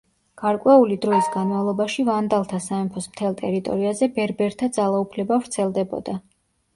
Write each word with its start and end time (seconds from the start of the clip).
გარკვეული 0.41 0.95
დროის 1.01 1.25
განმავლობაში 1.33 2.05
ვანდალთა 2.07 2.59
სამეფოს 2.67 3.07
მთელ 3.11 3.35
ტერიტორიაზე 3.41 4.07
ბერბერთა 4.15 4.71
ძალაუფლება 4.79 5.39
ვრცელდებოდა. 5.45 6.17